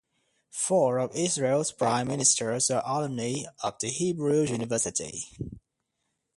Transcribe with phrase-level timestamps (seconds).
[0.49, 5.27] Four of Israel's prime ministers are alumni of the Hebrew University.